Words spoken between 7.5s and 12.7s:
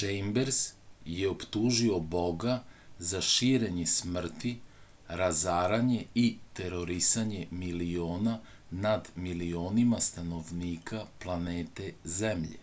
miliona nad milionima stanovnika planete zemlje